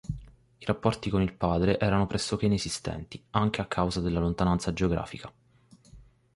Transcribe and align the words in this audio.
I 0.57 0.65
rapporti 0.65 1.11
con 1.11 1.21
il 1.21 1.31
padre 1.35 1.77
erano 1.77 2.07
pressoché 2.07 2.47
inesistenti, 2.47 3.23
anche 3.29 3.61
a 3.61 3.67
causa 3.67 3.99
della 4.01 4.19
lontananza 4.19 4.73
geografica. 4.73 5.31